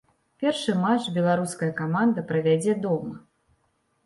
Першы 0.43 0.73
матч 0.85 1.03
беларуская 1.17 1.69
каманда 1.83 2.25
правядзе 2.33 2.73
дома. 2.89 3.15